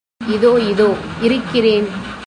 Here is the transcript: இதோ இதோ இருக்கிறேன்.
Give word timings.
இதோ 0.27 0.51
இதோ 0.71 0.87
இருக்கிறேன். 1.21 1.87